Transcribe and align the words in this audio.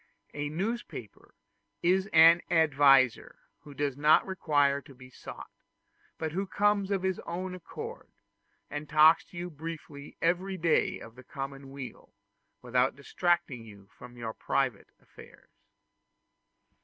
A 0.33 0.49
newspaper 0.49 1.35
is 1.83 2.09
an 2.11 2.41
adviser 2.49 3.35
who 3.59 3.75
does 3.75 3.95
not 3.95 4.25
require 4.25 4.81
to 4.81 4.95
be 4.95 5.11
sought, 5.11 5.51
but 6.17 6.31
who 6.31 6.47
comes 6.47 6.89
of 6.89 7.03
his 7.03 7.19
own 7.19 7.53
accord, 7.53 8.09
and 8.67 8.89
talks 8.89 9.23
to 9.25 9.37
you 9.37 9.51
briefly 9.51 10.17
every 10.19 10.57
day 10.57 10.97
of 10.99 11.13
the 11.13 11.23
common 11.23 11.69
weal, 11.69 12.15
without 12.63 12.95
distracting 12.95 13.63
you 13.63 13.89
from 13.95 14.17
your 14.17 14.33
private 14.33 14.87
affairs. 14.99 15.51